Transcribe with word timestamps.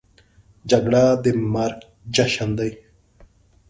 جګړه 0.69 1.03
د 1.23 1.25
مرګ 1.53 1.77
جشن 2.15 2.49
دی 2.59 2.71